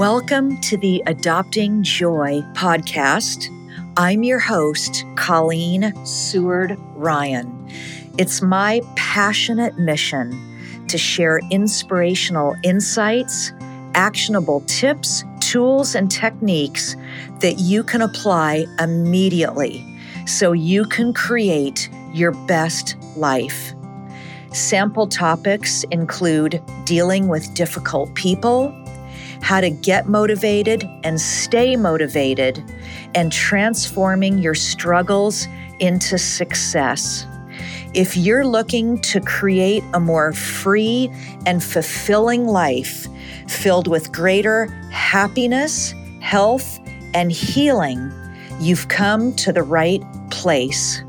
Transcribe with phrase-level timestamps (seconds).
[0.00, 3.48] Welcome to the Adopting Joy podcast.
[3.98, 7.68] I'm your host, Colleen Seward Ryan.
[8.16, 10.32] It's my passionate mission
[10.88, 13.52] to share inspirational insights,
[13.92, 16.96] actionable tips, tools, and techniques
[17.40, 19.84] that you can apply immediately
[20.26, 23.74] so you can create your best life.
[24.54, 28.74] Sample topics include dealing with difficult people,
[29.42, 32.62] how to get motivated and stay motivated,
[33.14, 35.46] and transforming your struggles
[35.80, 37.26] into success.
[37.92, 41.10] If you're looking to create a more free
[41.46, 43.08] and fulfilling life
[43.48, 46.78] filled with greater happiness, health,
[47.14, 48.12] and healing,
[48.60, 51.02] you've come to the right place.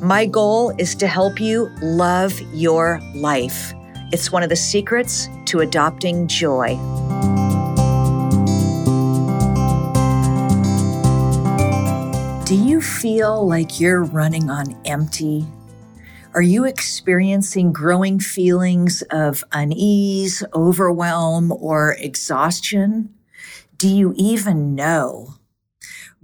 [0.00, 3.72] My goal is to help you love your life.
[4.12, 6.76] It's one of the secrets to adopting joy.
[12.86, 15.44] Feel like you're running on empty?
[16.34, 23.12] Are you experiencing growing feelings of unease, overwhelm, or exhaustion?
[23.76, 25.34] Do you even know?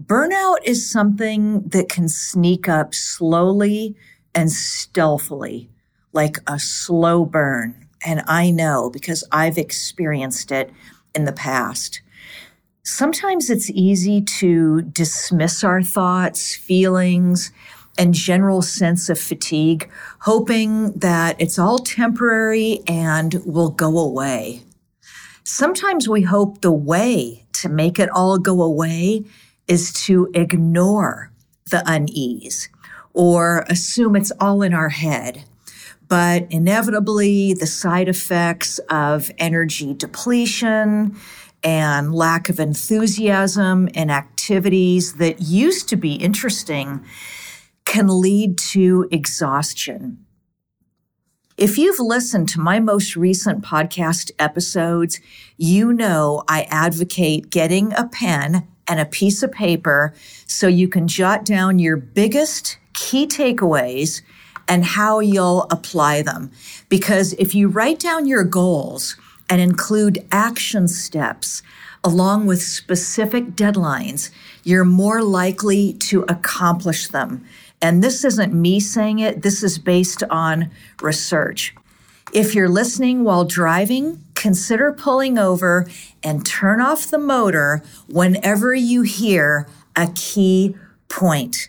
[0.01, 3.97] Burnout is something that can sneak up slowly
[4.35, 5.69] and stealthily,
[6.13, 7.89] like a slow burn.
[8.05, 10.71] And I know because I've experienced it
[11.15, 12.02] in the past.
[12.85, 17.53] Sometimes it's easy to dismiss our thoughts, feelings,
[17.97, 19.89] and general sense of fatigue,
[20.23, 24.63] hoping that it's all temporary and will go away.
[25.45, 29.27] Sometimes we hope the way to make it all go away
[29.69, 31.31] is to ignore
[31.71, 32.69] the unease
[33.13, 35.45] or assume it's all in our head.
[36.09, 41.17] But inevitably, the side effects of energy depletion
[41.65, 47.05] and lack of enthusiasm in activities that used to be interesting
[47.85, 50.25] can lead to exhaustion.
[51.57, 55.21] If you've listened to my most recent podcast episodes,
[55.57, 60.15] you know I advocate getting a pen and a piece of paper
[60.47, 64.23] so you can jot down your biggest key takeaways
[64.67, 66.51] and how you'll apply them.
[66.89, 69.17] Because if you write down your goals
[69.53, 71.61] and include action steps
[72.03, 74.31] along with specific deadlines,
[74.65, 77.45] you're more likely to accomplish them.
[77.83, 80.71] And this isn't me saying it, this is based on
[81.03, 81.75] research.
[82.33, 85.87] If you're listening while driving, consider pulling over
[86.23, 90.75] and turn off the motor whenever you hear a key
[91.11, 91.69] point.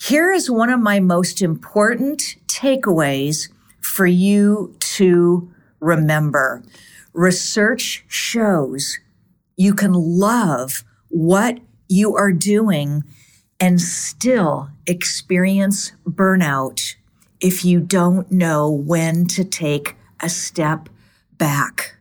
[0.00, 5.48] Here is one of my most important takeaways for you to
[5.78, 6.64] remember.
[7.18, 9.00] Research shows
[9.56, 11.58] you can love what
[11.88, 13.02] you are doing
[13.58, 16.94] and still experience burnout
[17.40, 20.88] if you don't know when to take a step
[21.38, 21.96] back.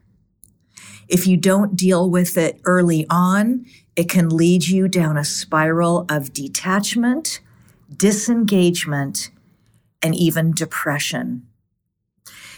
[1.07, 6.06] If you don't deal with it early on, it can lead you down a spiral
[6.09, 7.39] of detachment,
[7.89, 9.31] disengagement,
[10.00, 11.47] and even depression.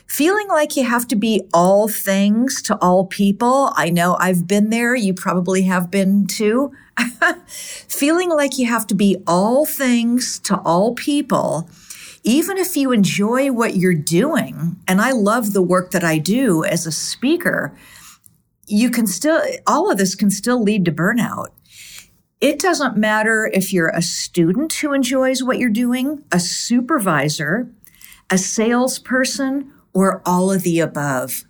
[0.09, 3.71] Feeling like you have to be all things to all people.
[3.75, 4.95] I know I've been there.
[4.95, 6.71] You probably have been too.
[7.47, 11.69] Feeling like you have to be all things to all people,
[12.23, 14.77] even if you enjoy what you're doing.
[14.87, 17.77] And I love the work that I do as a speaker.
[18.65, 21.49] You can still, all of this can still lead to burnout.
[22.41, 27.69] It doesn't matter if you're a student who enjoys what you're doing, a supervisor,
[28.31, 31.45] a salesperson, or all of the above.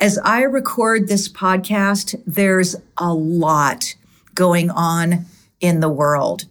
[0.00, 3.94] As I record this podcast, there's a lot
[4.34, 5.26] going on
[5.60, 6.44] in the world.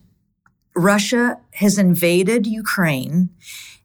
[0.76, 3.30] Russia has invaded Ukraine,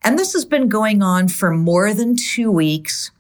[0.03, 3.11] and this has been going on for more than two weeks.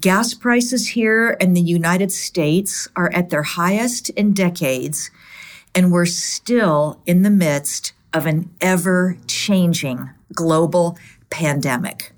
[0.00, 5.10] Gas prices here in the United States are at their highest in decades,
[5.74, 10.98] and we're still in the midst of an ever changing global
[11.30, 12.12] pandemic.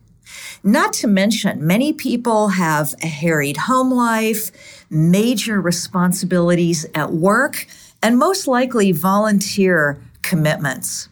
[0.62, 4.50] Not to mention, many people have a harried home life,
[4.90, 7.66] major responsibilities at work,
[8.02, 11.08] and most likely volunteer commitments.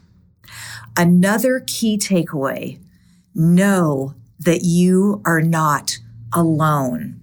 [0.97, 2.79] Another key takeaway
[3.35, 5.99] know that you are not
[6.33, 7.21] alone.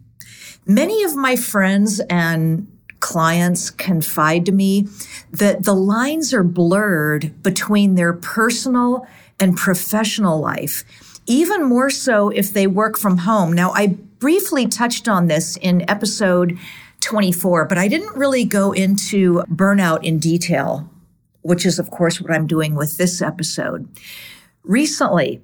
[0.66, 2.68] Many of my friends and
[3.00, 4.88] clients confide to me
[5.32, 9.06] that the lines are blurred between their personal
[9.40, 10.84] and professional life
[11.28, 13.54] even more so if they work from home.
[13.54, 16.58] Now, I briefly touched on this in episode
[17.02, 20.90] 24, but I didn't really go into burnout in detail,
[21.42, 23.88] which is, of course, what I'm doing with this episode.
[24.64, 25.42] Recently,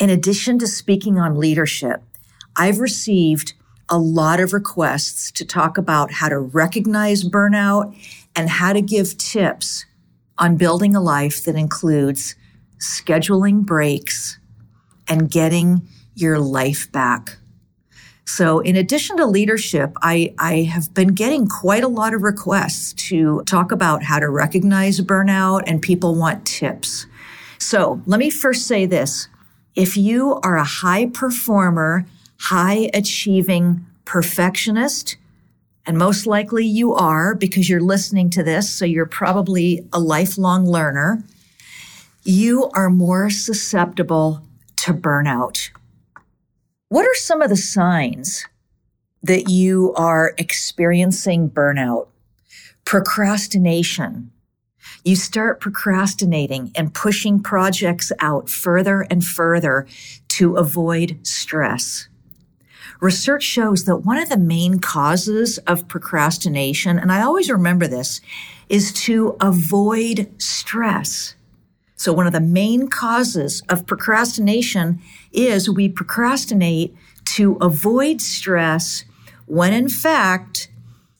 [0.00, 2.02] in addition to speaking on leadership,
[2.56, 3.54] I've received
[3.88, 7.96] a lot of requests to talk about how to recognize burnout
[8.36, 9.84] and how to give tips
[10.38, 12.36] on building a life that includes
[12.78, 14.38] scheduling breaks
[15.10, 17.36] and getting your life back.
[18.24, 22.92] So, in addition to leadership, I, I have been getting quite a lot of requests
[23.08, 27.06] to talk about how to recognize burnout, and people want tips.
[27.58, 29.28] So, let me first say this
[29.74, 32.06] if you are a high performer,
[32.38, 35.16] high achieving perfectionist,
[35.84, 40.66] and most likely you are because you're listening to this, so you're probably a lifelong
[40.66, 41.24] learner,
[42.22, 44.42] you are more susceptible
[44.80, 45.70] to burnout.
[46.88, 48.46] What are some of the signs
[49.22, 52.08] that you are experiencing burnout?
[52.84, 54.30] Procrastination.
[55.04, 59.86] You start procrastinating and pushing projects out further and further
[60.28, 62.08] to avoid stress.
[63.00, 68.20] Research shows that one of the main causes of procrastination, and I always remember this,
[68.68, 71.34] is to avoid stress.
[72.00, 75.02] So one of the main causes of procrastination
[75.32, 76.96] is we procrastinate
[77.34, 79.04] to avoid stress
[79.44, 80.70] when in fact,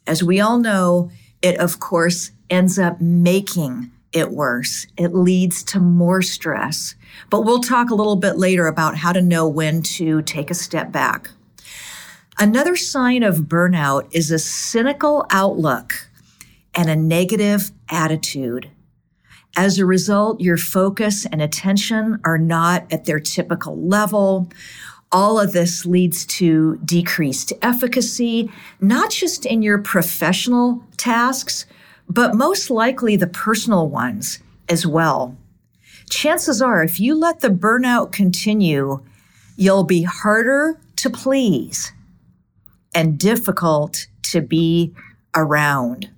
[0.07, 1.11] as we all know,
[1.43, 4.87] it of course ends up making it worse.
[4.97, 6.95] It leads to more stress.
[7.29, 10.55] But we'll talk a little bit later about how to know when to take a
[10.55, 11.29] step back.
[12.39, 16.09] Another sign of burnout is a cynical outlook
[16.75, 18.71] and a negative attitude.
[19.57, 24.49] As a result, your focus and attention are not at their typical level.
[25.13, 28.51] All of this leads to decreased efficacy,
[28.81, 31.67] not just in your professional tasks,
[32.09, 34.39] but most likely the personal ones
[34.69, 35.37] as well.
[36.09, 39.05] Chances are, if you let the burnout continue,
[39.57, 41.93] you'll be harder to please
[42.95, 44.95] and difficult to be
[45.35, 46.11] around.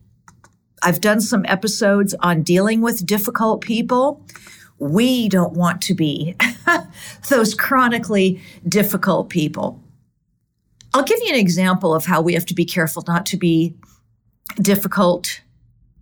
[0.82, 4.24] I've done some episodes on dealing with difficult people.
[4.78, 6.36] We don't want to be
[7.28, 9.80] those chronically difficult people.
[10.94, 13.74] I'll give you an example of how we have to be careful not to be
[14.60, 15.40] difficult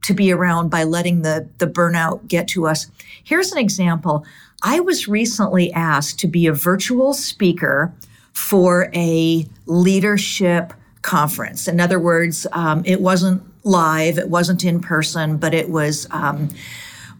[0.02, 2.90] to be around by letting the, the burnout get to us.
[3.22, 4.24] Here's an example.
[4.62, 7.92] I was recently asked to be a virtual speaker
[8.32, 10.72] for a leadership
[11.02, 11.68] conference.
[11.68, 16.48] In other words, um, it wasn't live, it wasn't in person, but it was um,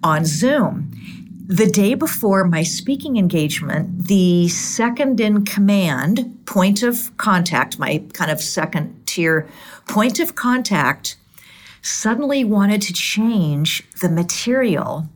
[0.03, 0.91] on Zoom.
[1.47, 8.31] The day before my speaking engagement, the second in command point of contact, my kind
[8.31, 9.49] of second tier
[9.89, 11.17] point of contact,
[11.83, 15.09] suddenly wanted to change the material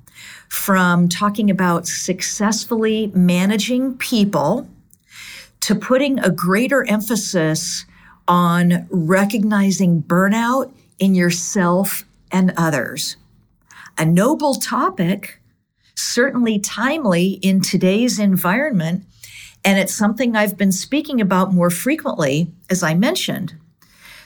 [0.48, 4.68] from talking about successfully managing people
[5.60, 7.84] to putting a greater emphasis
[8.26, 10.72] on recognizing burnout
[11.04, 13.16] in yourself and others.
[13.98, 15.38] A noble topic,
[15.94, 19.04] certainly timely in today's environment,
[19.64, 23.54] and it's something I've been speaking about more frequently, as I mentioned.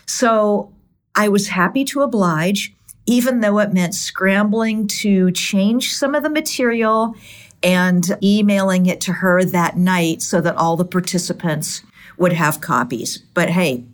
[0.06, 0.72] So
[1.16, 2.72] I was happy to oblige,
[3.06, 7.14] even though it meant scrambling to change some of the material
[7.62, 11.82] and emailing it to her that night so that all the participants
[12.18, 13.18] would have copies.
[13.34, 13.84] But hey,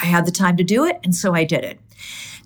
[0.00, 1.80] I had the time to do it, and so I did it.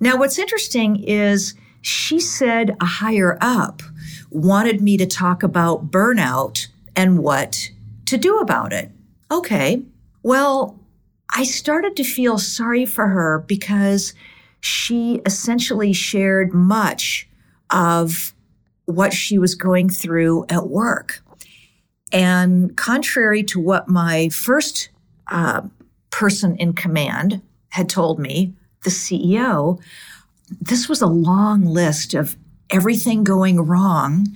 [0.01, 3.83] Now, what's interesting is she said a higher up
[4.31, 7.71] wanted me to talk about burnout and what
[8.07, 8.91] to do about it.
[9.31, 9.83] Okay.
[10.23, 10.79] Well,
[11.35, 14.15] I started to feel sorry for her because
[14.61, 17.29] she essentially shared much
[17.71, 18.35] of
[18.87, 21.23] what she was going through at work.
[22.13, 24.91] And contrary to what my first
[25.31, 25.63] uh,
[26.11, 29.81] person in command had told me, the CEO,
[30.61, 32.37] this was a long list of
[32.71, 34.27] everything going wrong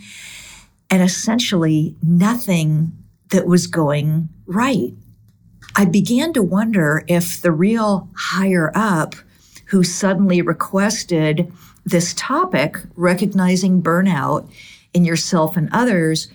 [0.90, 2.92] and essentially nothing
[3.30, 4.92] that was going right.
[5.76, 9.14] I began to wonder if the real higher up
[9.66, 11.52] who suddenly requested
[11.84, 14.50] this topic, recognizing burnout
[14.94, 16.28] in yourself and others,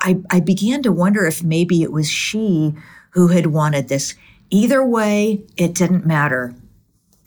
[0.00, 2.74] I, I began to wonder if maybe it was she
[3.10, 4.14] who had wanted this.
[4.50, 6.54] Either way, it didn't matter.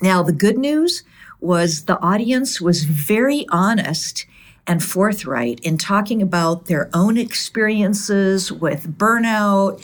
[0.03, 1.03] Now, the good news
[1.39, 4.25] was the audience was very honest
[4.67, 9.81] and forthright in talking about their own experiences with burnout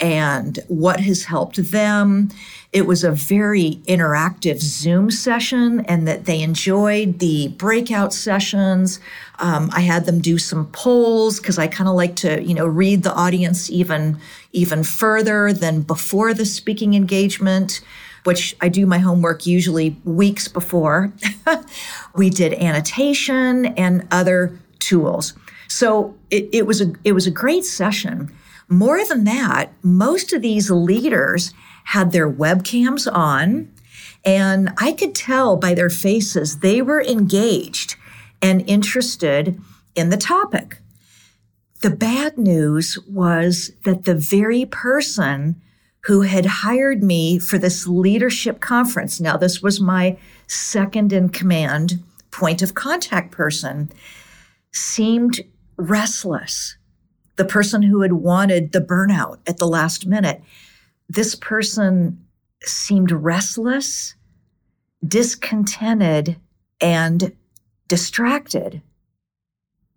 [0.00, 2.30] and what has helped them.
[2.72, 9.00] It was a very interactive Zoom session and that they enjoyed the breakout sessions.
[9.38, 12.66] Um, I had them do some polls because I kind of like to, you know,
[12.66, 14.16] read the audience even,
[14.52, 17.82] even further than before the speaking engagement
[18.28, 21.10] which I do my homework usually weeks before.
[22.14, 25.32] we did annotation and other tools.
[25.66, 28.30] So it, it, was a it was a great session.
[28.68, 31.54] More than that, most of these leaders
[31.84, 33.72] had their webcams on,
[34.26, 37.96] and I could tell by their faces they were engaged
[38.42, 39.58] and interested
[39.94, 40.76] in the topic.
[41.80, 45.62] The bad news was that the very person
[46.04, 52.02] who had hired me for this leadership conference, now this was my second in command
[52.30, 53.90] point of contact person,
[54.72, 55.40] seemed
[55.76, 56.76] restless.
[57.36, 60.42] The person who had wanted the burnout at the last minute.
[61.08, 62.24] This person
[62.62, 64.14] seemed restless,
[65.06, 66.36] discontented,
[66.80, 67.32] and
[67.86, 68.82] distracted.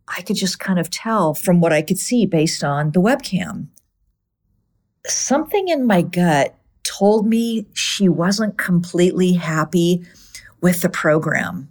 [0.07, 3.67] I could just kind of tell from what I could see based on the webcam.
[5.07, 10.05] Something in my gut told me she wasn't completely happy
[10.61, 11.69] with the program.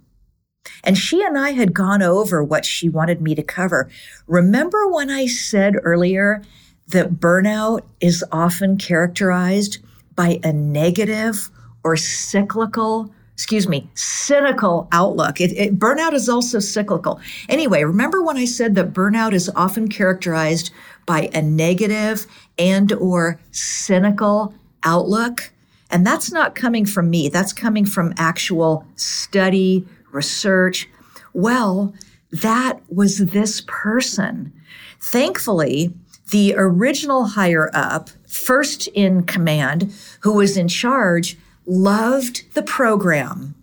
[0.83, 3.89] And she and I had gone over what she wanted me to cover.
[4.27, 6.41] Remember when I said earlier
[6.87, 9.77] that burnout is often characterized
[10.15, 11.49] by a negative
[11.83, 15.41] or cyclical, excuse me, cynical outlook.
[15.41, 17.19] It, it, burnout is also cyclical.
[17.49, 20.69] Anyway, remember when I said that burnout is often characterized
[21.07, 22.27] by a negative
[22.59, 25.51] and or cynical outlook?
[25.89, 27.29] And that's not coming from me.
[27.29, 30.87] That's coming from actual study, research.
[31.33, 31.95] Well,
[32.31, 34.53] that was this person.
[34.99, 35.95] Thankfully,
[36.29, 43.55] the original higher up, first in command, who was in charge, loved the program,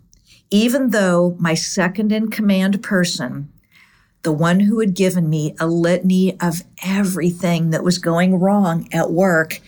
[0.50, 3.52] even though my second in command person,
[4.22, 9.10] the one who had given me a litany of everything that was going wrong at
[9.10, 9.60] work,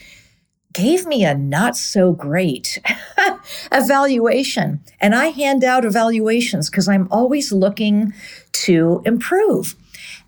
[0.72, 2.78] gave me a not so great
[3.72, 4.80] evaluation.
[5.00, 8.12] And I hand out evaluations because I'm always looking
[8.52, 9.74] to improve.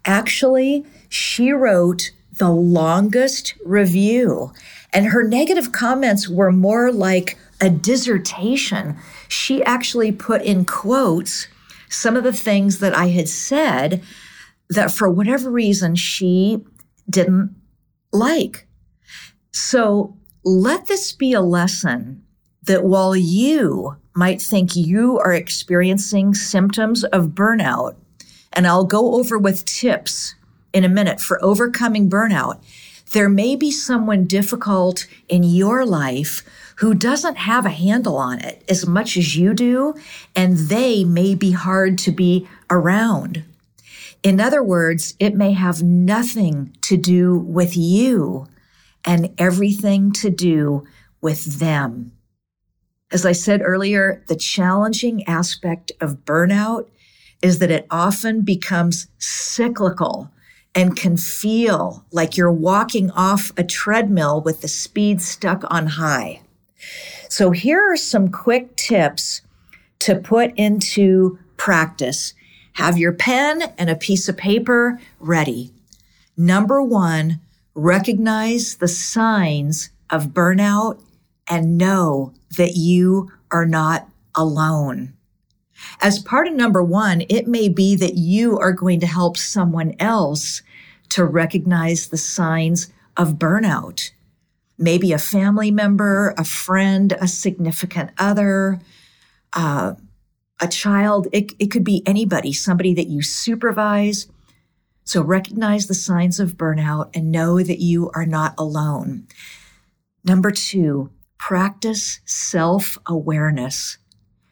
[0.05, 4.53] Actually, she wrote the longest review,
[4.93, 8.99] and her negative comments were more like a dissertation.
[9.29, 11.47] She actually put in quotes
[11.89, 14.03] some of the things that I had said
[14.69, 16.65] that for whatever reason she
[17.09, 17.55] didn't
[18.13, 18.67] like.
[19.53, 22.25] So let this be a lesson
[22.65, 27.95] that while you might think you are experiencing symptoms of burnout,
[28.53, 30.35] and I'll go over with tips
[30.73, 32.63] in a minute for overcoming burnout,
[33.13, 36.43] there may be someone difficult in your life
[36.77, 39.95] who doesn't have a handle on it as much as you do,
[40.35, 43.45] and they may be hard to be around.
[44.23, 48.47] In other words, it may have nothing to do with you
[49.05, 50.87] and everything to do
[51.21, 52.13] with them.
[53.11, 56.89] As I said earlier, the challenging aspect of burnout
[57.43, 60.31] is that it often becomes cyclical
[60.75, 66.41] and can feel like you're walking off a treadmill with the speed stuck on high.
[67.29, 69.43] So here are some quick tips
[70.01, 72.35] to put into practice.
[72.75, 75.73] Have your pen and a piece of paper ready.
[76.37, 77.41] Number one,
[77.75, 81.01] recognize the signs of burnout
[81.49, 85.13] and know that you are not alone.
[86.01, 89.95] As part of number one, it may be that you are going to help someone
[89.99, 90.63] else
[91.11, 94.11] to recognize the signs of burnout.
[94.83, 98.81] Maybe a family member, a friend, a significant other,
[99.53, 99.95] uh,
[100.61, 101.29] a child.
[101.33, 104.27] It, it could be anybody, somebody that you supervise,
[105.05, 109.29] so recognize the signs of burnout and know that you are not alone.
[110.25, 113.99] Number two, practice self awareness.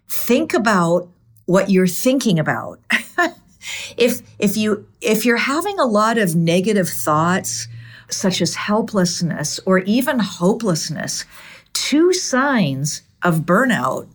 [0.09, 1.09] Think about
[1.47, 2.79] what you're thinking about.
[3.97, 7.67] if, if you, if you're having a lot of negative thoughts,
[8.13, 11.25] such as helplessness or even hopelessness,
[11.73, 14.09] two signs of burnout,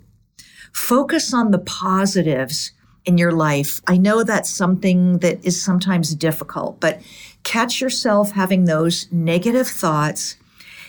[0.73, 2.71] focus on the positives
[3.05, 3.81] in your life.
[3.87, 7.01] I know that's something that is sometimes difficult, but
[7.43, 10.37] catch yourself having those negative thoughts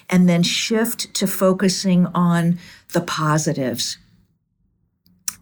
[0.09, 2.59] and then shift to focusing on
[2.93, 3.99] the positives.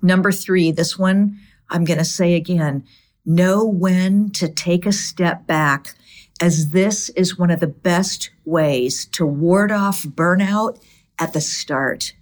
[0.02, 1.38] Number three, this one
[1.71, 2.85] I'm going to say again
[3.25, 5.94] know when to take a step back
[6.41, 10.83] as this is one of the best ways to ward off burnout
[11.19, 12.12] at the start.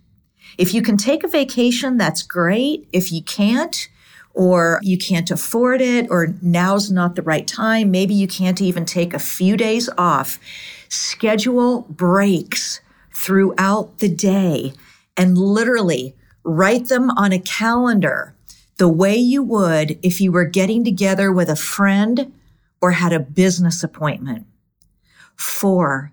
[0.58, 2.88] If you can take a vacation, that's great.
[2.92, 3.88] If you can't,
[4.34, 8.84] or you can't afford it, or now's not the right time, maybe you can't even
[8.84, 10.38] take a few days off,
[10.88, 12.80] schedule breaks
[13.14, 14.72] throughout the day
[15.16, 16.14] and literally
[16.44, 18.34] write them on a calendar
[18.78, 22.32] the way you would if you were getting together with a friend
[22.82, 24.46] or had a business appointment.
[25.36, 26.12] Four,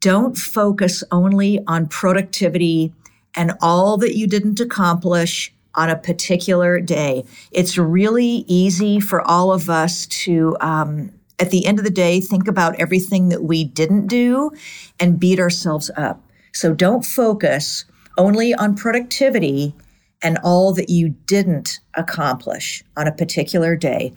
[0.00, 2.92] don't focus only on productivity
[3.36, 7.24] and all that you didn't accomplish on a particular day.
[7.52, 12.20] It's really easy for all of us to, um, at the end of the day,
[12.20, 14.50] think about everything that we didn't do
[14.98, 16.24] and beat ourselves up.
[16.52, 17.84] So don't focus
[18.18, 19.74] only on productivity
[20.22, 24.12] and all that you didn't accomplish on a particular day.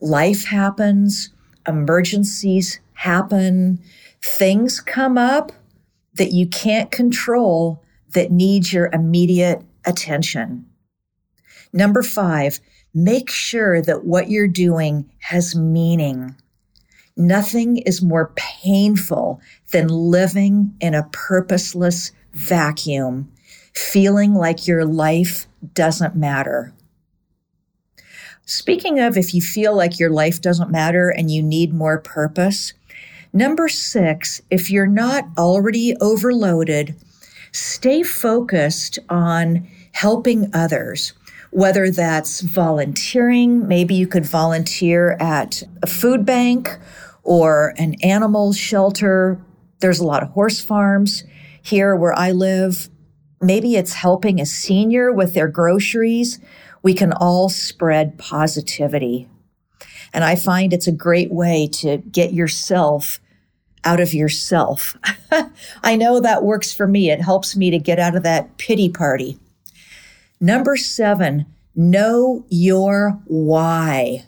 [0.00, 1.30] Life happens,
[1.66, 3.80] emergencies happen,
[4.22, 5.52] things come up
[6.14, 10.66] that you can't control that need your immediate attention.
[11.72, 12.60] Number five,
[12.94, 16.34] make sure that what you're doing has meaning.
[17.16, 19.40] Nothing is more painful
[19.72, 23.30] than living in a purposeless vacuum,
[23.74, 26.72] feeling like your life doesn't matter.
[28.50, 32.72] Speaking of if you feel like your life doesn't matter and you need more purpose,
[33.32, 36.96] number six, if you're not already overloaded,
[37.52, 41.12] stay focused on helping others
[41.50, 46.78] whether that's volunteering, maybe you could volunteer at a food bank
[47.24, 49.40] or an animal shelter.
[49.80, 51.24] There's a lot of horse farms
[51.62, 52.88] here where I live.
[53.40, 56.38] Maybe it's helping a senior with their groceries.
[56.82, 59.28] We can all spread positivity.
[60.12, 63.20] And I find it's a great way to get yourself
[63.84, 64.96] out of yourself.
[65.82, 67.10] I know that works for me.
[67.10, 69.38] It helps me to get out of that pity party.
[70.40, 74.26] Number seven, know your why.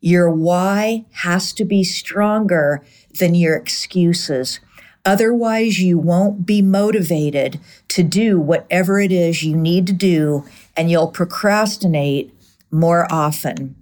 [0.00, 2.84] Your why has to be stronger
[3.18, 4.60] than your excuses.
[5.04, 10.44] Otherwise, you won't be motivated to do whatever it is you need to do,
[10.76, 12.32] and you'll procrastinate
[12.70, 13.76] more often.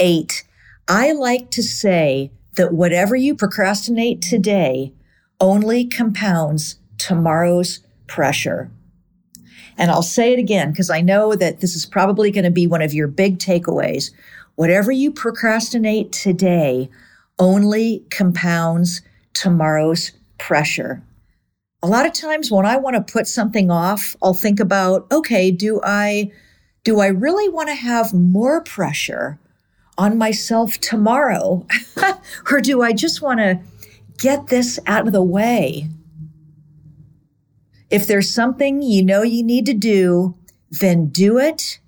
[0.00, 0.44] Eight,
[0.88, 4.92] I like to say that whatever you procrastinate today
[5.40, 8.70] only compounds tomorrow's pressure.
[9.76, 12.66] And I'll say it again because I know that this is probably going to be
[12.66, 14.10] one of your big takeaways.
[14.54, 16.88] Whatever you procrastinate today
[17.38, 21.02] only compounds tomorrow's pressure.
[21.84, 25.50] A lot of times when I want to put something off, I'll think about, okay,
[25.50, 26.32] do I
[26.82, 29.38] do I really want to have more pressure
[29.98, 31.66] on myself tomorrow?
[32.50, 33.60] or do I just want to
[34.16, 35.90] get this out of the way
[37.90, 40.34] if there's something you know you need to do,
[40.70, 41.80] then do it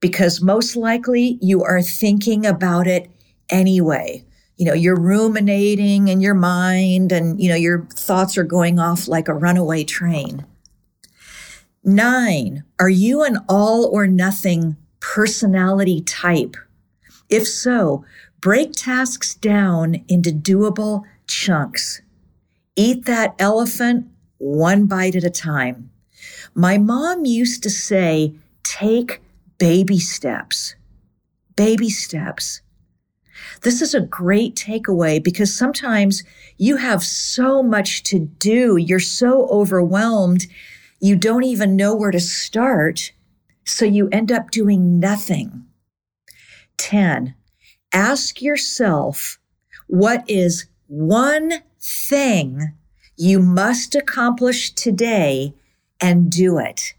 [0.00, 3.10] because most likely you are thinking about it
[3.48, 4.26] anyway.
[4.62, 9.08] You know, you're ruminating in your mind and, you know, your thoughts are going off
[9.08, 10.46] like a runaway train.
[11.82, 16.54] Nine, are you an all or nothing personality type?
[17.28, 18.04] If so,
[18.40, 22.00] break tasks down into doable chunks.
[22.76, 24.06] Eat that elephant
[24.38, 25.90] one bite at a time.
[26.54, 29.20] My mom used to say, take
[29.58, 30.76] baby steps.
[31.56, 32.60] Baby steps.
[33.62, 36.22] This is a great takeaway because sometimes
[36.58, 38.76] you have so much to do.
[38.76, 40.46] You're so overwhelmed.
[41.00, 43.12] You don't even know where to start.
[43.64, 45.66] So you end up doing nothing.
[46.78, 47.34] 10.
[47.92, 49.38] Ask yourself,
[49.86, 52.72] what is one thing
[53.16, 55.54] you must accomplish today
[56.00, 56.94] and do it.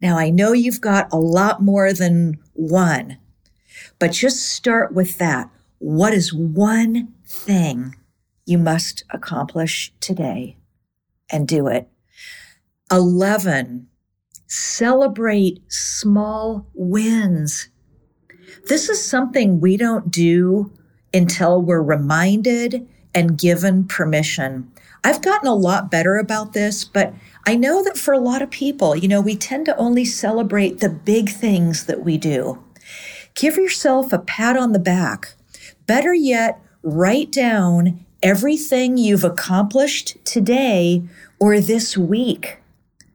[0.00, 3.18] Now, I know you've got a lot more than one,
[3.98, 5.50] but just start with that.
[5.78, 7.96] What is one thing
[8.46, 10.56] you must accomplish today
[11.30, 11.88] and do it?
[12.90, 13.88] 11.
[14.46, 17.68] Celebrate small wins.
[18.68, 20.72] This is something we don't do
[21.12, 24.70] until we're reminded and given permission.
[25.04, 27.14] I've gotten a lot better about this, but
[27.46, 30.80] I know that for a lot of people, you know, we tend to only celebrate
[30.80, 32.62] the big things that we do.
[33.34, 35.35] Give yourself a pat on the back.
[35.86, 41.02] Better yet, write down everything you've accomplished today
[41.38, 42.58] or this week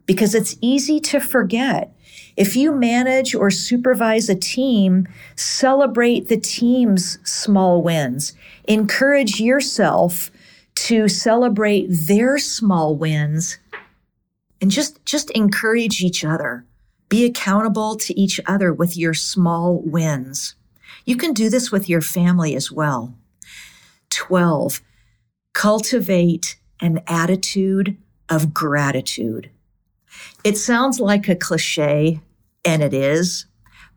[0.05, 1.93] because it's easy to forget.
[2.37, 8.33] If you manage or supervise a team, celebrate the team's small wins.
[8.65, 10.31] Encourage yourself
[10.75, 13.59] to celebrate their small wins
[14.61, 16.65] and just, just encourage each other.
[17.09, 20.55] Be accountable to each other with your small wins.
[21.05, 23.15] You can do this with your family as well.
[24.09, 24.81] 12.
[25.53, 27.97] Cultivate an attitude
[28.29, 29.49] of gratitude.
[30.43, 32.19] It sounds like a cliche,
[32.65, 33.45] and it is,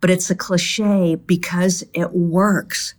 [0.00, 2.94] but it's a cliche because it works.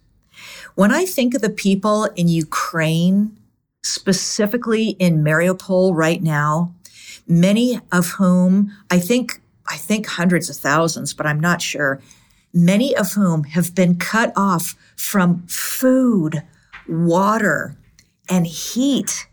[0.75, 3.37] When I think of the people in Ukraine,
[3.83, 6.73] specifically in Mariupol right now,
[7.27, 12.01] many of whom I think, I think hundreds of thousands, but I'm not sure,
[12.55, 16.41] many of whom have been cut off from food,
[16.87, 17.75] water,
[18.29, 19.27] and heat.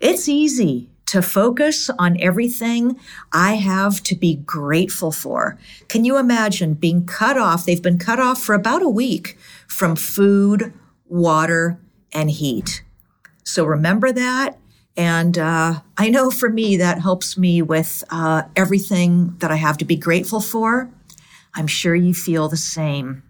[0.00, 2.98] It's easy to focus on everything
[3.32, 5.58] I have to be grateful for.
[5.88, 7.66] Can you imagine being cut off?
[7.66, 9.36] They've been cut off for about a week
[9.66, 10.72] from food,
[11.06, 11.78] water,
[12.12, 12.82] and heat.
[13.42, 14.58] So remember that.
[14.96, 19.76] And uh, I know for me, that helps me with uh, everything that I have
[19.78, 20.90] to be grateful for.
[21.54, 23.22] I'm sure you feel the same.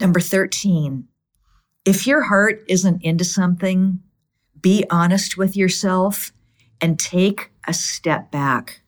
[0.00, 1.08] Number 13,
[1.84, 4.00] if your heart isn't into something,
[4.60, 6.32] be honest with yourself
[6.80, 8.82] and take a step back.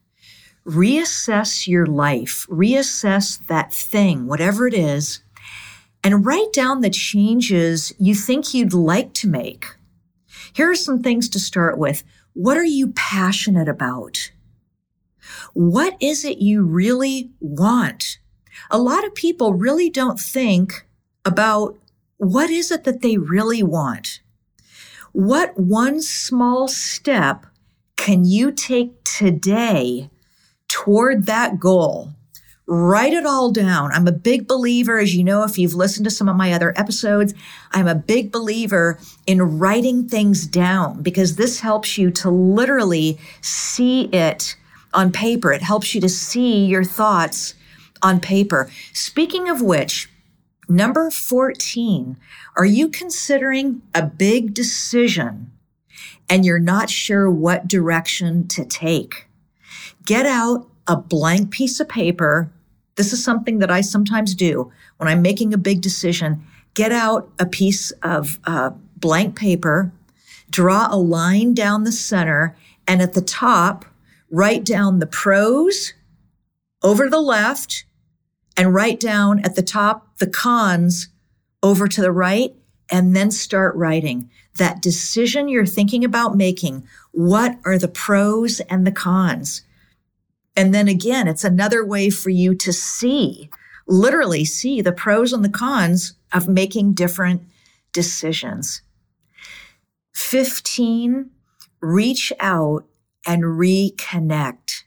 [0.65, 5.21] Reassess your life, reassess that thing, whatever it is,
[6.03, 9.65] and write down the changes you think you'd like to make.
[10.53, 12.03] Here are some things to start with.
[12.33, 14.31] What are you passionate about?
[15.53, 18.17] What is it you really want?
[18.69, 20.85] A lot of people really don't think
[21.25, 21.77] about
[22.17, 24.21] what is it that they really want?
[25.11, 27.45] What one small step
[27.95, 30.09] can you take today
[30.67, 32.13] toward that goal?
[32.67, 33.91] Write it all down.
[33.91, 36.73] I'm a big believer, as you know, if you've listened to some of my other
[36.77, 37.33] episodes,
[37.71, 44.03] I'm a big believer in writing things down because this helps you to literally see
[44.13, 44.55] it
[44.93, 45.51] on paper.
[45.51, 47.55] It helps you to see your thoughts
[48.01, 48.69] on paper.
[48.93, 50.09] Speaking of which,
[50.67, 52.17] number 14,
[52.55, 55.51] are you considering a big decision
[56.31, 59.27] and you're not sure what direction to take,
[60.05, 62.49] get out a blank piece of paper.
[62.95, 66.41] This is something that I sometimes do when I'm making a big decision.
[66.73, 69.91] Get out a piece of uh, blank paper,
[70.49, 72.55] draw a line down the center,
[72.87, 73.83] and at the top,
[74.31, 75.93] write down the pros
[76.81, 77.85] over to the left
[78.57, 81.09] and write down at the top the cons
[81.63, 82.55] over to the right,
[82.89, 86.85] and then start writing that decision you're thinking about making.
[87.11, 89.61] What are the pros and the cons?
[90.55, 93.49] And then again, it's another way for you to see,
[93.87, 97.43] literally see the pros and the cons of making different
[97.93, 98.81] decisions.
[100.13, 101.29] 15,
[101.79, 102.85] reach out
[103.25, 104.83] and reconnect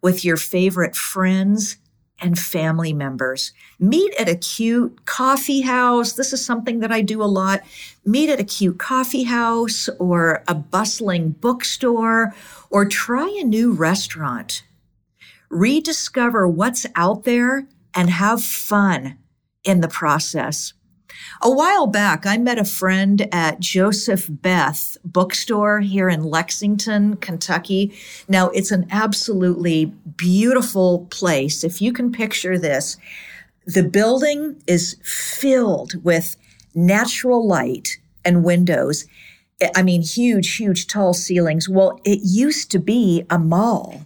[0.00, 1.76] with your favorite friends
[2.20, 3.52] and family members.
[3.78, 6.12] Meet at a cute coffee house.
[6.12, 7.60] This is something that I do a lot.
[8.04, 12.32] Meet at a cute coffee house or a bustling bookstore
[12.70, 14.62] or try a new restaurant.
[15.50, 19.18] Rediscover what's out there and have fun
[19.64, 20.72] in the process.
[21.40, 27.94] A while back, I met a friend at Joseph Beth bookstore here in Lexington, Kentucky.
[28.28, 31.64] Now, it's an absolutely beautiful place.
[31.64, 32.96] If you can picture this,
[33.66, 36.36] the building is filled with
[36.74, 39.06] natural light and windows.
[39.76, 41.68] I mean, huge, huge, tall ceilings.
[41.68, 44.04] Well, it used to be a mall.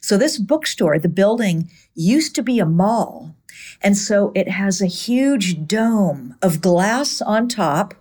[0.00, 3.34] So, this bookstore, the building used to be a mall.
[3.82, 7.94] And so it has a huge dome of glass on top,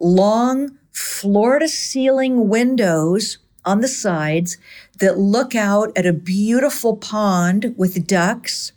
[0.00, 4.56] long floor to ceiling windows on the sides
[4.98, 8.72] that look out at a beautiful pond with ducks.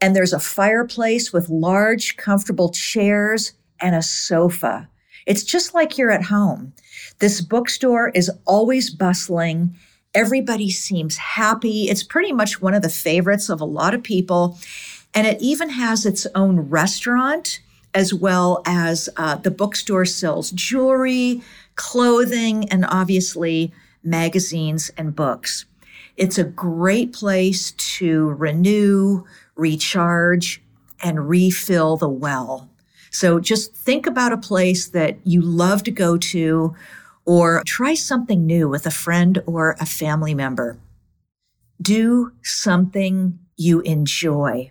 [0.00, 4.88] And there's a fireplace with large, comfortable chairs and a sofa.
[5.26, 6.72] It's just like you're at home.
[7.20, 9.76] This bookstore is always bustling.
[10.14, 11.88] Everybody seems happy.
[11.88, 14.58] It's pretty much one of the favorites of a lot of people.
[15.14, 17.60] And it even has its own restaurant,
[17.94, 21.42] as well as uh, the bookstore sells jewelry,
[21.76, 23.72] clothing, and obviously
[24.02, 25.66] magazines and books.
[26.16, 29.24] It's a great place to renew,
[29.56, 30.62] recharge,
[31.02, 32.70] and refill the well.
[33.10, 36.74] So just think about a place that you love to go to
[37.26, 40.78] or try something new with a friend or a family member.
[41.80, 44.70] do something you enjoy.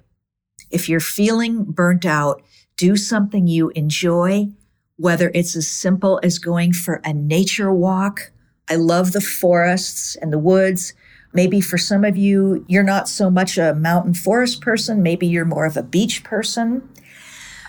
[0.71, 2.41] If you're feeling burnt out,
[2.77, 4.49] do something you enjoy,
[4.97, 8.31] whether it's as simple as going for a nature walk.
[8.69, 10.93] I love the forests and the woods.
[11.33, 15.03] Maybe for some of you, you're not so much a mountain forest person.
[15.03, 16.89] Maybe you're more of a beach person.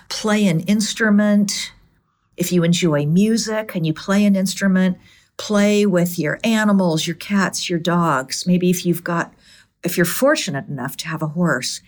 [0.08, 1.72] Play an instrument.
[2.36, 4.96] If you enjoy music and you play an instrument,
[5.36, 8.46] play with your animals, your cats, your dogs.
[8.46, 9.32] Maybe if you've got,
[9.84, 11.80] if you're fortunate enough to have a horse,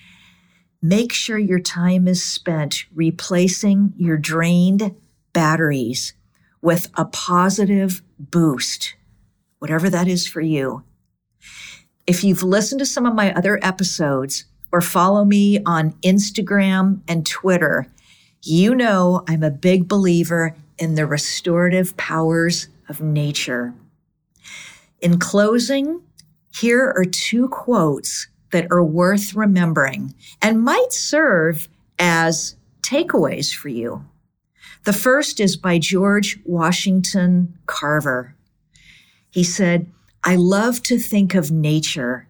[0.84, 4.94] make sure your time is spent replacing your drained
[5.32, 6.12] batteries
[6.60, 8.94] with a positive boost,
[9.60, 10.84] whatever that is for you.
[12.06, 17.24] If you've listened to some of my other episodes or follow me on Instagram and
[17.24, 17.90] Twitter,
[18.42, 23.72] you know I'm a big believer in the restorative powers of nature.
[25.00, 26.02] In closing,
[26.52, 34.04] here are two quotes that are worth remembering and might serve as takeaways for you.
[34.84, 38.36] The first is by George Washington Carver.
[39.28, 39.90] He said,
[40.22, 42.28] I love to think of nature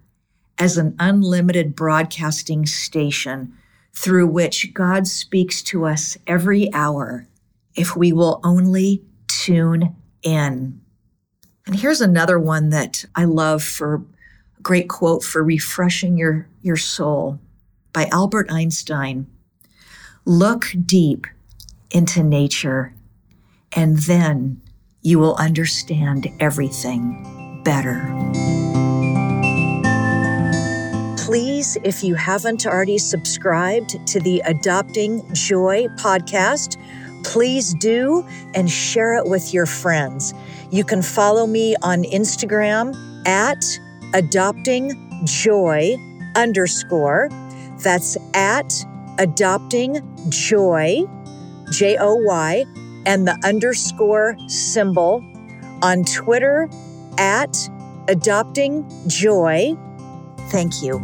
[0.57, 3.53] as an unlimited broadcasting station
[3.93, 7.27] through which God speaks to us every hour
[7.75, 10.81] if we will only tune in.
[11.67, 14.07] And here's another one that I love for
[14.65, 17.39] great quote for refreshing your, your soul
[17.93, 19.27] by Albert Einstein.
[20.25, 21.27] Look deep
[21.91, 22.95] into nature,
[23.77, 24.61] and then
[25.03, 28.03] you will understand everything better.
[31.19, 36.81] Please, if you haven't already subscribed to the Adopting Joy podcast,
[37.23, 40.33] please do and share it with your friends.
[40.71, 42.95] You can follow me on Instagram
[43.27, 43.63] at
[44.15, 44.93] adopting
[45.27, 45.97] joy
[46.37, 47.29] underscore.
[47.83, 48.73] That's at
[49.19, 50.01] adopting
[50.31, 51.05] joy
[51.71, 52.65] J O Y,
[53.07, 55.25] and the underscore symbol
[55.83, 56.69] on Twitter
[57.19, 57.57] at
[58.09, 59.77] Adopting Joy.
[60.51, 61.03] Thank you.